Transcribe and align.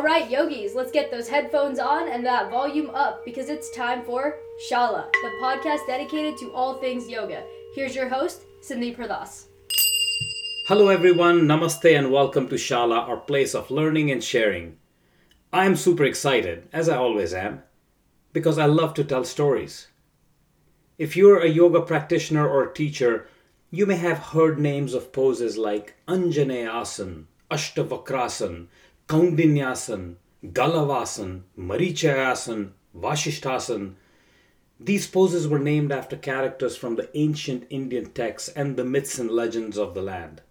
All 0.00 0.06
right, 0.06 0.30
yogis, 0.30 0.74
let's 0.74 0.90
get 0.90 1.10
those 1.10 1.28
headphones 1.28 1.78
on 1.78 2.08
and 2.08 2.24
that 2.24 2.50
volume 2.50 2.88
up 2.94 3.22
because 3.22 3.50
it's 3.50 3.70
time 3.76 4.02
for 4.02 4.36
Shala, 4.70 5.12
the 5.12 5.30
podcast 5.42 5.86
dedicated 5.86 6.38
to 6.38 6.50
all 6.54 6.78
things 6.78 7.06
yoga. 7.06 7.42
Here's 7.74 7.94
your 7.94 8.08
host, 8.08 8.44
Cindy 8.62 8.94
Pradas. 8.94 9.44
Hello, 10.68 10.88
everyone. 10.88 11.42
Namaste 11.42 11.94
and 11.98 12.10
welcome 12.10 12.48
to 12.48 12.54
Shala, 12.54 13.06
our 13.06 13.18
place 13.18 13.54
of 13.54 13.70
learning 13.70 14.10
and 14.10 14.24
sharing. 14.24 14.78
I 15.52 15.66
am 15.66 15.76
super 15.76 16.04
excited, 16.04 16.66
as 16.72 16.88
I 16.88 16.96
always 16.96 17.34
am, 17.34 17.62
because 18.32 18.56
I 18.56 18.64
love 18.64 18.94
to 18.94 19.04
tell 19.04 19.24
stories. 19.24 19.88
If 20.96 21.14
you're 21.14 21.40
a 21.40 21.46
yoga 21.46 21.82
practitioner 21.82 22.48
or 22.48 22.68
teacher, 22.68 23.28
you 23.70 23.84
may 23.84 23.96
have 23.96 24.30
heard 24.32 24.58
names 24.58 24.94
of 24.94 25.12
poses 25.12 25.58
like 25.58 25.94
Anjaneyasana, 26.08 27.24
Ashtavakrasan, 27.50 28.68
Kaundinyasan, 29.10 30.14
Galavasan, 30.52 31.42
Marichayasan, 31.58 32.70
Vashishtasan. 32.96 33.94
These 34.78 35.08
poses 35.08 35.48
were 35.48 35.58
named 35.58 35.90
after 35.90 36.16
characters 36.16 36.76
from 36.76 36.94
the 36.94 37.10
ancient 37.14 37.66
Indian 37.70 38.12
texts 38.12 38.50
and 38.50 38.76
the 38.76 38.84
myths 38.84 39.18
and 39.18 39.28
legends 39.28 39.76
of 39.76 39.94
the 39.94 40.00
land. 40.02 40.42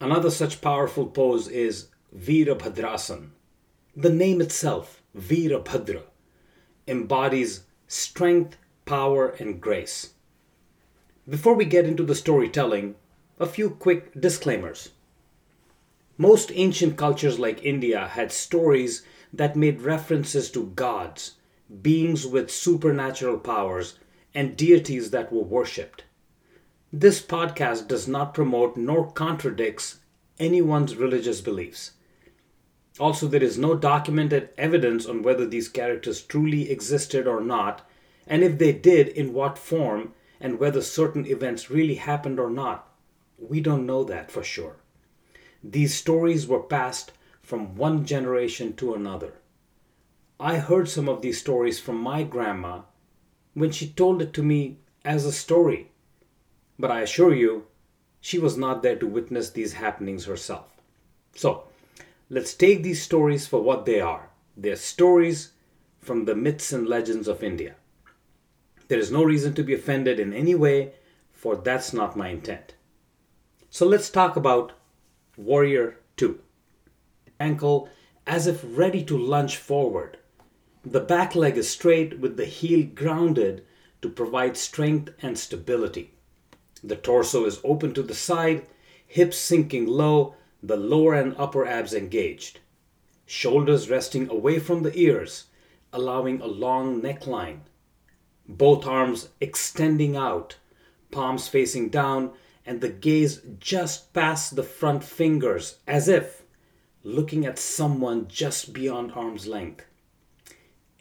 Another 0.00 0.30
such 0.30 0.62
powerful 0.62 1.04
pose 1.04 1.46
is 1.46 1.88
Virabhadrasan. 2.16 3.32
The 3.94 4.08
name 4.08 4.40
itself, 4.40 5.02
Virabhadra, 5.14 6.04
embodies 6.88 7.64
strength, 7.86 8.56
power, 8.86 9.28
and 9.38 9.60
grace. 9.60 10.14
Before 11.28 11.52
we 11.52 11.66
get 11.66 11.84
into 11.84 12.04
the 12.04 12.14
storytelling, 12.14 12.94
a 13.38 13.44
few 13.44 13.68
quick 13.68 14.18
disclaimers. 14.18 14.88
Most 16.22 16.52
ancient 16.54 16.96
cultures 16.96 17.40
like 17.40 17.64
India 17.64 18.06
had 18.06 18.30
stories 18.30 19.02
that 19.32 19.56
made 19.56 19.80
references 19.80 20.52
to 20.52 20.66
gods, 20.66 21.32
beings 21.82 22.24
with 22.24 22.48
supernatural 22.48 23.38
powers, 23.38 23.98
and 24.32 24.56
deities 24.56 25.10
that 25.10 25.32
were 25.32 25.42
worshipped. 25.42 26.04
This 26.92 27.20
podcast 27.20 27.88
does 27.88 28.06
not 28.06 28.34
promote 28.34 28.76
nor 28.76 29.10
contradicts 29.10 29.98
anyone's 30.38 30.94
religious 30.94 31.40
beliefs. 31.40 31.94
Also, 33.00 33.26
there 33.26 33.42
is 33.42 33.58
no 33.58 33.74
documented 33.74 34.50
evidence 34.56 35.06
on 35.06 35.24
whether 35.24 35.44
these 35.44 35.68
characters 35.68 36.22
truly 36.22 36.70
existed 36.70 37.26
or 37.26 37.40
not, 37.40 37.84
and 38.28 38.44
if 38.44 38.58
they 38.58 38.72
did, 38.72 39.08
in 39.08 39.32
what 39.32 39.58
form, 39.58 40.14
and 40.40 40.60
whether 40.60 40.82
certain 40.82 41.26
events 41.26 41.68
really 41.68 41.96
happened 41.96 42.38
or 42.38 42.48
not. 42.48 42.88
We 43.40 43.60
don't 43.60 43.86
know 43.86 44.04
that 44.04 44.30
for 44.30 44.44
sure. 44.44 44.76
These 45.62 45.94
stories 45.94 46.46
were 46.46 46.62
passed 46.62 47.12
from 47.42 47.76
one 47.76 48.04
generation 48.04 48.74
to 48.76 48.94
another. 48.94 49.34
I 50.40 50.58
heard 50.58 50.88
some 50.88 51.08
of 51.08 51.22
these 51.22 51.40
stories 51.40 51.78
from 51.78 51.96
my 51.96 52.22
grandma 52.22 52.82
when 53.54 53.70
she 53.70 53.88
told 53.88 54.22
it 54.22 54.32
to 54.34 54.42
me 54.42 54.78
as 55.04 55.24
a 55.24 55.32
story 55.32 55.92
but 56.82 56.90
I 56.90 57.02
assure 57.02 57.32
you, 57.32 57.66
she 58.20 58.40
was 58.40 58.56
not 58.56 58.82
there 58.82 58.96
to 58.96 59.06
witness 59.06 59.50
these 59.50 59.74
happenings 59.74 60.24
herself. 60.24 60.66
So, 61.34 61.68
let's 62.28 62.54
take 62.54 62.82
these 62.82 63.00
stories 63.00 63.46
for 63.46 63.62
what 63.62 63.86
they 63.86 64.00
are. 64.00 64.30
They're 64.56 64.74
stories 64.74 65.52
from 66.00 66.24
the 66.24 66.34
myths 66.34 66.72
and 66.72 66.88
legends 66.88 67.28
of 67.28 67.42
India. 67.42 67.76
There 68.88 68.98
is 68.98 69.12
no 69.12 69.22
reason 69.22 69.54
to 69.54 69.62
be 69.62 69.74
offended 69.74 70.18
in 70.18 70.32
any 70.32 70.56
way, 70.56 70.94
for 71.32 71.54
that's 71.54 71.92
not 71.92 72.16
my 72.16 72.28
intent. 72.28 72.74
So 73.70 73.86
let's 73.86 74.10
talk 74.10 74.34
about 74.34 74.72
Warrior 75.36 75.96
2. 76.16 76.38
Ankle 77.40 77.88
as 78.26 78.46
if 78.46 78.62
ready 78.64 79.02
to 79.04 79.16
lunge 79.16 79.56
forward. 79.56 80.18
The 80.84 81.00
back 81.00 81.34
leg 81.34 81.56
is 81.56 81.70
straight 81.70 82.18
with 82.18 82.36
the 82.36 82.44
heel 82.44 82.86
grounded 82.94 83.64
to 84.02 84.10
provide 84.10 84.58
strength 84.58 85.10
and 85.22 85.38
stability. 85.38 86.12
The 86.84 86.96
torso 86.96 87.46
is 87.46 87.60
open 87.64 87.94
to 87.94 88.02
the 88.02 88.14
side, 88.14 88.66
hips 89.06 89.38
sinking 89.38 89.86
low, 89.86 90.34
the 90.62 90.76
lower 90.76 91.14
and 91.14 91.34
upper 91.38 91.66
abs 91.66 91.94
engaged. 91.94 92.60
Shoulders 93.24 93.88
resting 93.88 94.28
away 94.28 94.58
from 94.58 94.82
the 94.82 94.96
ears, 94.98 95.46
allowing 95.94 96.42
a 96.42 96.46
long 96.46 97.00
neckline. 97.00 97.60
Both 98.46 98.86
arms 98.86 99.30
extending 99.40 100.14
out, 100.14 100.56
palms 101.10 101.48
facing 101.48 101.88
down, 101.88 102.32
and 102.64 102.80
the 102.80 102.88
gaze 102.88 103.40
just 103.58 104.12
past 104.12 104.56
the 104.56 104.62
front 104.62 105.02
fingers, 105.02 105.78
as 105.86 106.08
if 106.08 106.42
looking 107.02 107.44
at 107.44 107.58
someone 107.58 108.28
just 108.28 108.72
beyond 108.72 109.12
arm's 109.12 109.46
length. 109.46 109.84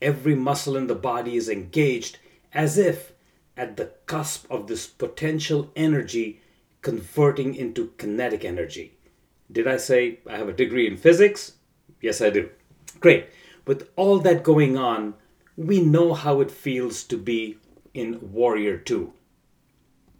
Every 0.02 0.36
muscle 0.36 0.76
in 0.76 0.88
the 0.88 0.96
body 0.96 1.36
is 1.36 1.48
engaged, 1.48 2.18
as 2.54 2.78
if 2.78 3.14
at 3.56 3.78
the 3.78 3.92
cusp 4.08 4.50
of 4.50 4.68
this 4.68 4.88
potential 4.88 5.72
energy 5.76 6.42
converting 6.82 7.54
into 7.54 7.94
kinetic 7.98 8.44
energy. 8.44 8.94
Did 9.52 9.68
I 9.68 9.78
say 9.78 10.20
I 10.28 10.38
have 10.38 10.50
a 10.50 10.54
degree 10.54 10.88
in 10.88 10.98
physics? 10.98 11.54
Yes, 12.02 12.22
I 12.22 12.32
do. 12.32 12.50
Great. 13.00 13.28
With 13.68 13.90
all 13.96 14.20
that 14.20 14.44
going 14.44 14.78
on, 14.78 15.14
we 15.56 15.82
know 15.82 16.14
how 16.14 16.42
it 16.42 16.50
feels 16.50 17.04
to 17.04 17.18
be 17.18 17.58
in 17.94 18.32
Warrior 18.32 18.78
2. 18.78 19.14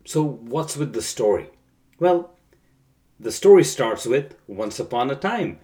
So, 0.06 0.23
what's 0.23 0.78
with 0.78 0.94
the 0.94 1.01
story? 1.01 1.50
Well, 2.00 2.31
the 3.19 3.31
story 3.31 3.63
starts 3.63 4.06
with 4.06 4.35
Once 4.47 4.79
upon 4.79 5.12
a 5.12 5.16
time. 5.16 5.59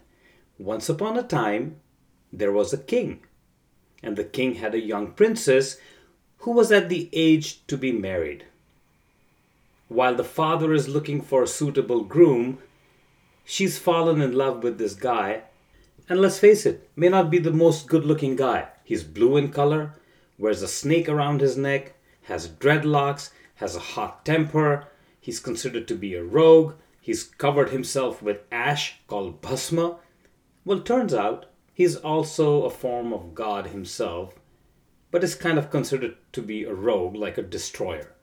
Once 0.59 0.89
upon 0.89 1.17
a 1.17 1.23
time, 1.23 1.77
there 2.31 2.51
was 2.51 2.71
a 2.71 2.77
king, 2.77 3.21
and 4.03 4.15
the 4.15 4.23
king 4.23 4.55
had 4.55 4.75
a 4.75 4.79
young 4.79 5.11
princess 5.11 5.77
who 6.39 6.51
was 6.51 6.71
at 6.71 6.89
the 6.89 7.09
age 7.13 7.65
to 7.67 7.77
be 7.77 7.91
married. 7.91 8.45
While 9.87 10.15
the 10.15 10.23
father 10.23 10.73
is 10.73 10.87
looking 10.87 11.21
for 11.21 11.43
a 11.43 11.47
suitable 11.47 12.03
groom, 12.03 12.59
she's 13.45 13.79
fallen 13.79 14.21
in 14.21 14.33
love 14.33 14.61
with 14.61 14.77
this 14.77 14.93
guy. 14.93 15.43
And 16.09 16.19
let's 16.21 16.39
face 16.39 16.65
it, 16.65 16.89
may 16.95 17.09
not 17.09 17.29
be 17.29 17.39
the 17.39 17.51
most 17.51 17.87
good 17.87 18.05
looking 18.05 18.35
guy. 18.35 18.67
He's 18.83 19.03
blue 19.03 19.37
in 19.37 19.51
color, 19.51 19.95
wears 20.37 20.61
a 20.61 20.67
snake 20.67 21.09
around 21.09 21.41
his 21.41 21.57
neck, 21.57 21.95
has 22.23 22.47
dreadlocks, 22.47 23.31
has 23.57 23.75
a 23.75 23.79
hot 23.79 24.25
temper, 24.25 24.87
he's 25.19 25.39
considered 25.39 25.87
to 25.87 25.95
be 25.95 26.15
a 26.15 26.23
rogue, 26.23 26.73
he's 26.99 27.23
covered 27.23 27.69
himself 27.69 28.21
with 28.21 28.41
ash 28.51 28.99
called 29.07 29.41
bhasma. 29.41 29.97
Well, 30.65 30.79
turns 30.79 31.13
out 31.13 31.45
he's 31.73 31.95
also 31.95 32.63
a 32.63 32.69
form 32.69 33.13
of 33.13 33.35
God 33.35 33.67
himself 33.67 34.39
but 35.11 35.23
is 35.23 35.35
kind 35.35 35.57
of 35.57 35.71
considered 35.71 36.15
to 36.33 36.41
be 36.41 36.63
a 36.63 36.73
rogue, 36.73 37.15
like 37.15 37.37
a 37.37 37.41
destroyer. 37.41 38.13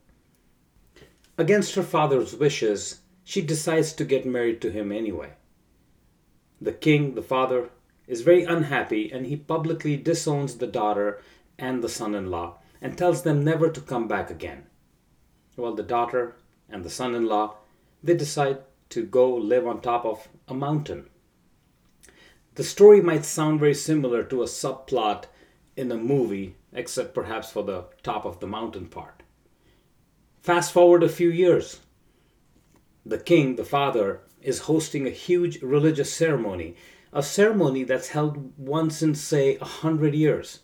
Against 1.39 1.75
her 1.75 1.83
father's 1.83 2.37
wishes, 2.37 3.01
she 3.25 3.41
decides 3.41 3.93
to 3.95 4.05
get 4.05 4.27
married 4.27 4.61
to 4.61 4.71
him 4.71 4.93
anyway. 4.93 5.33
The 6.61 6.73
king, 6.73 7.15
the 7.15 7.23
father, 7.23 7.71
is 8.07 8.21
very 8.21 8.45
unhappy 8.45 9.11
and 9.11 9.27
he 9.27 9.37
publicly 9.37 9.97
disowns 9.97 10.59
the 10.59 10.67
daughter 10.67 11.21
and 11.59 11.83
the 11.83 11.89
son 11.89 12.15
in 12.15 12.31
law 12.31 12.59
and 12.81 12.97
tells 12.97 13.23
them 13.23 13.43
never 13.43 13.71
to 13.71 13.81
come 13.81 14.07
back 14.07 14.31
again. 14.31 14.67
Well, 15.57 15.75
the 15.75 15.83
daughter 15.83 16.37
and 16.69 16.85
the 16.85 16.91
son 16.91 17.15
in 17.15 17.27
law 17.27 17.57
they 18.03 18.15
decide 18.15 18.59
to 18.91 19.03
go 19.03 19.35
live 19.35 19.67
on 19.67 19.81
top 19.81 20.05
of 20.05 20.29
a 20.47 20.55
mountain. 20.55 21.09
The 22.57 22.65
story 22.65 23.01
might 23.01 23.25
sound 23.25 23.61
very 23.61 23.75
similar 23.75 24.23
to 24.25 24.43
a 24.43 24.47
subplot 24.47 25.25
in 25.77 25.91
a 25.91 25.97
movie 25.97 26.57
except 26.73 27.15
perhaps 27.15 27.51
for 27.51 27.63
the 27.63 27.87
top 28.03 28.25
of 28.25 28.41
the 28.41 28.47
mountain 28.47 28.87
part. 28.87 29.23
Fast 30.43 30.73
forward 30.73 31.03
a 31.03 31.09
few 31.09 31.31
years. 31.31 31.81
The 33.07 33.19
king, 33.19 33.57
the 33.57 33.65
father, 33.65 34.21
is 34.43 34.61
hosting 34.61 35.07
a 35.07 35.11
huge 35.11 35.63
religious 35.63 36.13
ceremony, 36.13 36.77
a 37.13 37.23
ceremony 37.23 37.85
that's 37.85 38.09
held 38.09 38.53
once 38.59 39.03
in, 39.03 39.15
say, 39.15 39.57
a 39.57 39.65
hundred 39.65 40.15
years. 40.15 40.61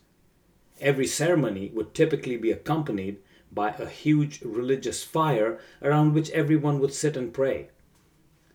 Every 0.81 1.07
ceremony 1.07 1.71
would 1.75 1.95
typically 1.95 2.37
be 2.37 2.51
accompanied 2.51 3.19
by 3.53 3.71
a 3.71 3.87
huge 3.87 4.43
religious 4.43 5.03
fire 5.03 5.59
around 5.83 6.15
which 6.15 6.31
everyone 6.31 6.79
would 6.81 6.95
sit 6.95 7.17
and 7.17 7.33
pray. 7.33 7.69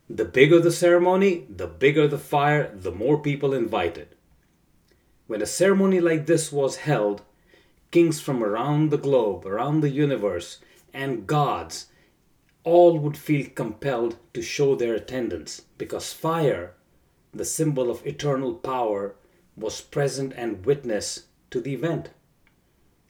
The 0.10 0.26
bigger 0.26 0.60
the 0.60 0.72
ceremony, 0.72 1.48
the 1.50 1.68
bigger 1.68 2.08
the 2.08 2.18
fire, 2.18 2.72
the 2.74 2.92
more 2.92 3.20
people 3.20 3.54
invited. 3.54 4.10
When 5.28 5.42
a 5.42 5.48
ceremony 5.48 6.00
like 6.00 6.28
this 6.28 6.52
was 6.52 6.78
held, 6.78 7.24
kings 7.92 8.20
from 8.20 8.44
around 8.44 8.92
the 8.92 8.98
globe, 8.98 9.46
around 9.46 9.82
the 9.82 9.90
universe, 9.90 10.60
and 10.94 11.26
gods 11.26 11.88
all 12.64 13.00
would 13.00 13.18
feel 13.18 13.48
compelled 13.50 14.18
to 14.34 14.42
show 14.42 14.76
their 14.76 14.94
attendance 14.94 15.64
because 15.78 16.14
fire, 16.14 16.74
the 17.34 17.46
symbol 17.46 17.90
of 17.90 18.06
eternal 18.06 18.54
power, 18.54 19.16
was 19.56 19.82
present 19.82 20.34
and 20.36 20.66
witness 20.66 21.28
to 21.50 21.62
the 21.62 21.74
event. 21.74 22.10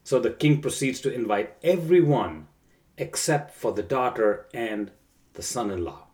So 0.06 0.19
the 0.19 0.30
king 0.30 0.62
proceeds 0.62 1.02
to 1.02 1.12
invite 1.12 1.57
everyone 1.63 2.48
except 2.96 3.56
for 3.56 3.72
the 3.72 3.81
daughter 3.81 4.46
and 4.54 4.92
the 5.34 5.42
son 5.42 5.72
in 5.72 5.84
law. 5.84 6.10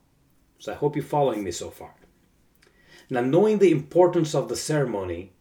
So 0.60 0.72
I 0.72 0.76
hope 0.76 0.96
you're 0.96 1.04
following 1.04 1.44
me 1.44 1.52
so 1.52 1.70
far. 1.70 1.94
Now, 3.10 3.20
knowing 3.20 3.60
the 3.60 3.72
importance 3.72 4.34
of 4.34 4.48
the 4.48 4.56
ceremony, 4.56 5.34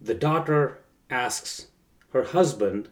the 0.00 0.14
daughter 0.14 0.78
asks 1.10 1.66
her 2.14 2.24
husband 2.24 2.88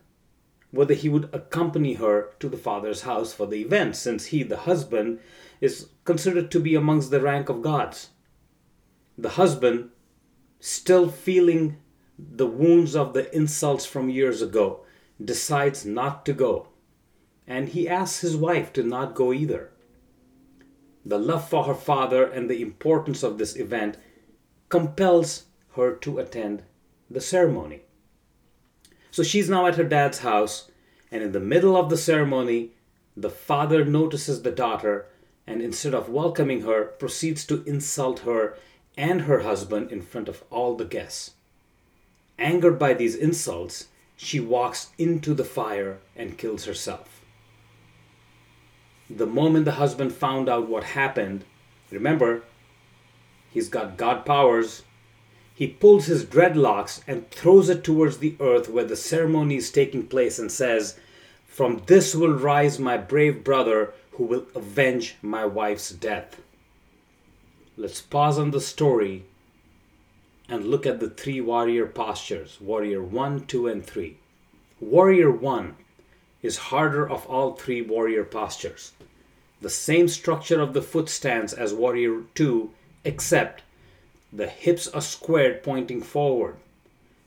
whether 0.71 0.93
he 0.93 1.09
would 1.09 1.31
accompany 1.33 1.95
her 1.95 2.29
to 2.39 2.51
the 2.51 2.59
father's 2.59 3.01
house 3.01 3.33
for 3.33 3.47
the 3.47 3.63
event, 3.63 3.97
since 3.97 4.27
he, 4.27 4.43
the 4.43 4.59
husband, 4.59 5.19
is 5.63 5.89
considered 6.05 6.51
to 6.51 6.61
be 6.61 6.75
amongst 6.75 7.11
the 7.11 7.23
rank 7.23 7.49
of 7.49 7.63
gods. 7.63 8.11
The 9.17 9.31
husband, 9.31 9.93
still 10.61 11.09
feeling 11.09 11.79
the 12.19 12.47
wounds 12.47 12.95
of 12.95 13.15
the 13.15 13.35
insults 13.35 13.87
from 13.87 14.11
years 14.11 14.43
ago, 14.43 14.85
decides 15.23 15.85
not 15.85 16.25
to 16.27 16.33
go, 16.33 16.69
and 17.47 17.71
he 17.71 17.89
asks 17.89 18.21
his 18.21 18.37
wife 18.37 18.73
to 18.73 18.83
not 18.83 19.15
go 19.15 19.33
either. 19.33 19.71
The 21.05 21.19
love 21.19 21.49
for 21.49 21.65
her 21.65 21.75
father 21.75 22.25
and 22.25 22.49
the 22.49 22.63
importance 22.63 23.23
of 23.23 23.39
this 23.39 23.57
event 23.57 23.97
compels 24.69 25.47
her 25.77 25.95
to 25.97 26.19
attend 26.19 26.63
the 27.11 27.21
ceremony. 27.21 27.81
So 29.11 29.23
she's 29.23 29.51
now 29.51 29.67
at 29.67 29.77
her 29.77 29.85
dad's 29.85 30.21
house, 30.21 30.71
and 31.11 31.23
in 31.23 31.33
the 31.33 31.41
middle 31.41 31.77
of 31.77 31.91
the 31.91 31.97
ceremony, 31.97 32.71
the 33.17 33.31
father 33.31 33.85
notices 33.85 34.43
the 34.43 34.53
daughter 34.53 35.07
and 35.51 35.61
instead 35.61 35.95
of 35.95 36.09
welcoming 36.09 36.63
her, 36.63 36.85
proceeds 36.85 37.45
to 37.45 37.65
insult 37.65 38.21
her 38.21 38.57
and 38.97 39.23
her 39.23 39.41
husband 39.41 39.91
in 39.91 40.01
front 40.01 40.29
of 40.29 40.45
all 40.49 40.77
the 40.77 40.85
guests. 40.85 41.33
Angered 42.39 42.79
by 42.79 42.95
these 42.95 43.17
insults, 43.17 43.89
she 44.23 44.39
walks 44.39 44.91
into 44.99 45.33
the 45.33 45.45
fire 45.45 45.99
and 46.15 46.37
kills 46.37 46.67
herself. 46.67 47.23
The 49.09 49.25
moment 49.25 49.65
the 49.65 49.81
husband 49.81 50.13
found 50.13 50.47
out 50.47 50.69
what 50.69 50.85
happened, 50.85 51.47
remember, 51.91 52.43
he's 53.51 53.71
got 53.71 53.97
God 53.97 54.27
powers, 54.27 54.83
he 55.55 55.67
pulls 55.67 56.05
his 56.05 56.27
dreadlocks 56.27 57.01
and 57.07 57.31
throws 57.31 57.71
it 57.71 57.83
towards 57.83 58.19
the 58.19 58.37
earth 58.41 58.69
where 58.69 58.85
the 58.85 58.95
ceremony 58.95 59.57
is 59.57 59.71
taking 59.71 60.07
place 60.07 60.39
and 60.39 60.53
says, 60.53 60.99
From 61.47 61.83
this 61.87 62.15
will 62.15 62.35
rise 62.35 62.79
my 62.79 62.99
brave 62.99 63.43
brother 63.43 63.95
who 64.13 64.25
will 64.25 64.47
avenge 64.55 65.17
my 65.23 65.47
wife's 65.47 65.93
death. 65.93 66.43
Let's 67.75 68.03
pause 68.03 68.39
on 68.39 68.51
the 68.51 68.61
story 68.61 69.25
and 70.51 70.67
look 70.67 70.85
at 70.85 70.99
the 70.99 71.09
three 71.09 71.41
warrior 71.41 71.87
postures 71.87 72.61
warrior 72.61 73.01
1, 73.01 73.47
2, 73.47 73.69
and 73.69 73.87
3. 73.87 74.17
Warrior 74.81 75.31
1 75.31 75.77
is 76.43 76.57
harder 76.57 77.09
of 77.09 77.25
all 77.27 77.53
three 77.55 77.81
warrior 77.81 78.25
postures. 78.25 78.93
The 79.61 79.71
same 79.71 80.09
structure 80.09 80.61
of 80.61 80.73
the 80.73 80.83
foot 80.83 81.09
stands 81.09 81.53
as 81.53 81.73
warrior 81.73 82.23
2, 82.35 82.71
except 83.05 83.63
the 84.33 84.49
hips 84.49 84.89
are 84.89 85.01
squared 85.01 85.63
pointing 85.63 86.03
forward, 86.03 86.57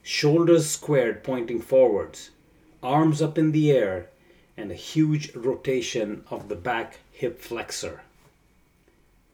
shoulders 0.02 0.70
squared 0.70 1.24
pointing 1.24 1.62
forwards, 1.62 2.31
arms 2.81 3.22
up 3.22 3.38
in 3.38 3.54
the 3.54 3.72
air, 3.72 4.10
and 4.58 4.70
a 4.70 4.75
huge 4.75 5.34
rotation 5.34 6.25
of 6.30 6.50
the 6.50 6.56
back 6.56 7.00
hip 7.12 7.40
flexor. 7.40 8.02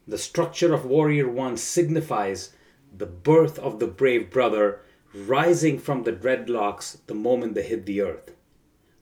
The 0.06 0.18
structure 0.18 0.72
of 0.72 0.84
Warrior 0.84 1.28
1 1.28 1.56
signifies 1.56 2.52
the 2.96 3.06
birth 3.06 3.58
of 3.58 3.78
the 3.78 3.86
brave 3.86 4.30
brother 4.30 4.80
rising 5.14 5.78
from 5.78 6.02
the 6.02 6.12
dreadlocks 6.12 6.98
the 7.06 7.14
moment 7.14 7.54
they 7.54 7.62
hit 7.62 7.86
the 7.86 8.00
earth. 8.00 8.34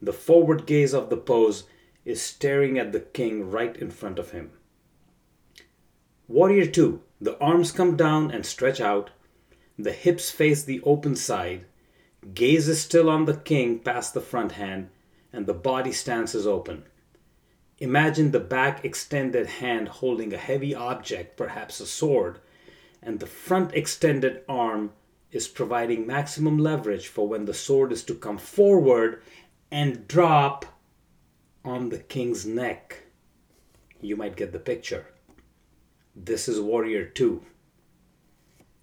The 0.00 0.12
forward 0.12 0.66
gaze 0.66 0.94
of 0.94 1.10
the 1.10 1.16
pose 1.16 1.64
is 2.04 2.22
staring 2.22 2.78
at 2.78 2.92
the 2.92 3.00
king 3.00 3.50
right 3.50 3.76
in 3.76 3.90
front 3.90 4.18
of 4.18 4.30
him. 4.30 4.52
Warrior 6.28 6.66
2 6.66 7.02
the 7.20 7.38
arms 7.40 7.72
come 7.72 7.96
down 7.96 8.30
and 8.30 8.46
stretch 8.46 8.80
out, 8.80 9.10
the 9.76 9.92
hips 9.92 10.30
face 10.30 10.62
the 10.62 10.80
open 10.82 11.16
side, 11.16 11.64
gaze 12.32 12.68
is 12.68 12.80
still 12.80 13.10
on 13.10 13.24
the 13.24 13.36
king 13.36 13.80
past 13.80 14.14
the 14.14 14.20
front 14.20 14.52
hand, 14.52 14.90
and 15.32 15.46
the 15.46 15.54
body 15.54 15.90
stance 15.90 16.34
is 16.34 16.46
open. 16.46 16.84
Imagine 17.78 18.30
the 18.30 18.40
back 18.40 18.84
extended 18.84 19.46
hand 19.46 19.88
holding 19.88 20.32
a 20.32 20.36
heavy 20.36 20.74
object, 20.74 21.36
perhaps 21.36 21.80
a 21.80 21.86
sword, 21.86 22.38
and 23.02 23.20
the 23.20 23.26
front 23.26 23.74
extended 23.74 24.42
arm 24.48 24.92
is 25.30 25.48
providing 25.48 26.06
maximum 26.06 26.58
leverage 26.58 27.08
for 27.08 27.28
when 27.28 27.44
the 27.44 27.54
sword 27.54 27.92
is 27.92 28.02
to 28.04 28.14
come 28.14 28.38
forward 28.38 29.22
and 29.70 30.08
drop 30.08 30.64
on 31.64 31.90
the 31.90 31.98
king's 31.98 32.46
neck. 32.46 33.02
You 34.00 34.16
might 34.16 34.36
get 34.36 34.52
the 34.52 34.58
picture. 34.58 35.06
This 36.16 36.48
is 36.48 36.60
Warrior 36.60 37.04
2. 37.04 37.42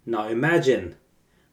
Now 0.06 0.28
imagine 0.28 0.96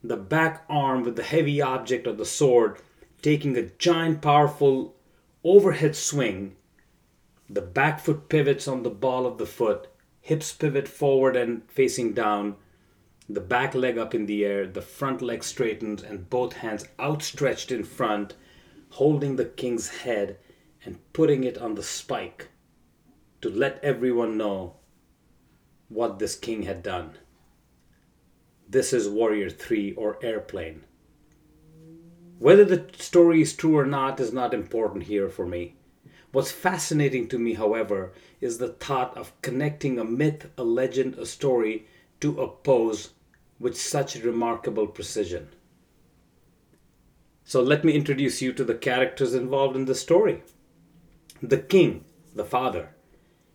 the 0.03 0.17
back 0.17 0.63
arm 0.69 1.03
with 1.03 1.15
the 1.15 1.23
heavy 1.23 1.61
object 1.61 2.05
of 2.05 2.17
the 2.17 2.25
sword 2.25 2.77
taking 3.21 3.57
a 3.57 3.63
giant, 3.63 4.21
powerful 4.21 4.95
overhead 5.43 5.95
swing. 5.95 6.55
The 7.49 7.61
back 7.61 7.99
foot 7.99 8.29
pivots 8.29 8.67
on 8.67 8.83
the 8.83 8.89
ball 8.89 9.25
of 9.25 9.37
the 9.37 9.45
foot, 9.45 9.87
hips 10.23 10.53
pivot 10.53 10.87
forward 10.87 11.35
and 11.35 11.69
facing 11.69 12.13
down, 12.13 12.55
the 13.27 13.41
back 13.41 13.75
leg 13.75 13.97
up 13.97 14.15
in 14.15 14.25
the 14.25 14.45
air, 14.45 14.65
the 14.65 14.81
front 14.81 15.21
leg 15.21 15.43
straightened, 15.43 16.01
and 16.01 16.29
both 16.29 16.53
hands 16.53 16.87
outstretched 16.97 17.73
in 17.73 17.83
front, 17.83 18.33
holding 18.91 19.35
the 19.35 19.43
king's 19.43 19.89
head 19.89 20.37
and 20.85 20.97
putting 21.11 21.43
it 21.43 21.57
on 21.57 21.75
the 21.75 21.83
spike 21.83 22.47
to 23.41 23.49
let 23.49 23.83
everyone 23.83 24.37
know 24.37 24.75
what 25.89 26.19
this 26.19 26.37
king 26.37 26.63
had 26.63 26.81
done. 26.81 27.11
This 28.69 28.93
is 28.93 29.09
Warrior 29.09 29.49
3 29.49 29.93
or 29.95 30.17
Airplane. 30.23 30.85
Whether 32.39 32.63
the 32.63 32.85
story 32.97 33.41
is 33.41 33.53
true 33.53 33.77
or 33.77 33.85
not 33.85 34.21
is 34.21 34.31
not 34.31 34.53
important 34.53 35.03
here 35.03 35.27
for 35.27 35.45
me. 35.45 35.75
What's 36.33 36.51
fascinating 36.51 37.27
to 37.27 37.37
me, 37.37 37.53
however, 37.53 38.11
is 38.41 38.57
the 38.57 38.69
thought 38.69 39.15
of 39.15 39.39
connecting 39.43 39.99
a 39.99 40.03
myth, 40.03 40.49
a 40.57 40.63
legend, 40.63 41.13
a 41.13 41.27
story 41.27 41.85
to 42.21 42.41
a 42.41 42.47
pose 42.47 43.11
with 43.59 43.79
such 43.79 44.15
remarkable 44.15 44.87
precision. 44.87 45.49
So 47.43 47.61
let 47.61 47.85
me 47.85 47.93
introduce 47.93 48.41
you 48.41 48.51
to 48.53 48.63
the 48.63 48.73
characters 48.73 49.35
involved 49.35 49.75
in 49.75 49.85
the 49.85 49.93
story. 49.93 50.41
The 51.39 51.59
king, 51.59 52.03
the 52.33 52.45
father, 52.45 52.95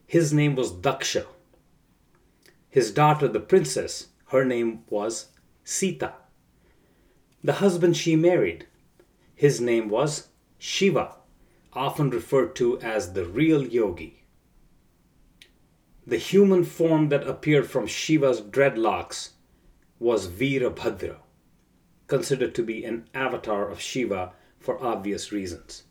his 0.07 0.33
name 0.33 0.55
was 0.55 0.73
Daksha. 0.73 1.27
His 2.71 2.93
daughter, 2.93 3.27
the 3.27 3.41
princess, 3.41 4.07
her 4.27 4.45
name 4.45 4.85
was 4.89 5.31
Sita. 5.65 6.13
The 7.43 7.55
husband 7.55 7.97
she 7.97 8.15
married, 8.15 8.69
his 9.35 9.61
name 9.61 9.89
was 9.89 10.29
Shiva, 10.59 11.18
often 11.73 12.11
referred 12.11 12.55
to 12.57 12.79
as 12.81 13.13
the 13.13 13.25
real 13.25 13.67
yogi. 13.67 14.25
The 16.07 16.17
human 16.17 16.65
form 16.65 17.11
that 17.11 17.27
appeared 17.27 17.69
from 17.71 17.87
Shiva's 17.87 18.41
dreadlocks 18.41 19.31
was 19.99 20.29
Virabhadra, 20.29 21.17
considered 22.07 22.55
to 22.55 22.63
be 22.63 22.85
an 22.85 23.09
avatar 23.13 23.69
of 23.69 23.81
Shiva 23.81 24.33
for 24.59 24.83
obvious 24.83 25.33
reasons. 25.33 25.85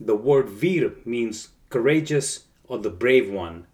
The 0.00 0.16
word 0.16 0.48
Vir 0.48 0.96
means 1.04 1.50
courageous 1.70 2.46
or 2.64 2.78
the 2.78 2.90
brave 2.90 3.30
one, 3.30 3.66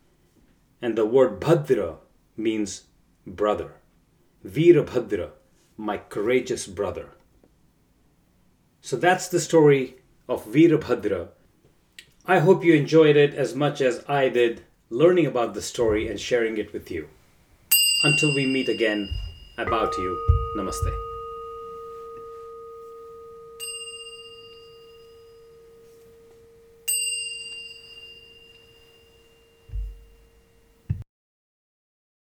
and 0.81 0.97
the 0.97 1.07
word 1.07 1.41
Bhadra 1.41 1.97
means 2.37 2.85
brother. 3.27 3.75
Virabhadra, 4.45 5.31
my 5.77 5.97
courageous 5.97 6.67
brother. 6.67 7.11
So 8.81 8.97
that's 8.97 9.29
the 9.29 9.41
story 9.41 10.02
of 10.33 10.47
Virabhadra. 10.47 11.29
I 12.27 12.39
hope 12.39 12.65
you 12.65 12.75
enjoyed 12.75 13.17
it 13.17 13.35
as 13.35 13.55
much 13.55 13.83
as 13.83 14.03
I 14.09 14.31
did 14.31 14.63
learning 14.89 15.27
about 15.27 15.53
the 15.53 15.63
story 15.63 16.09
and 16.09 16.19
sharing 16.19 16.57
it 16.57 16.73
with 16.73 16.91
you. 16.91 17.09
Until 18.05 18.35
we 18.35 18.47
meet 18.47 18.69
again, 18.69 19.09
I 19.59 19.65
bow 19.65 19.87
to 19.87 20.03
you. 20.03 20.15
Namaste. 20.57 21.12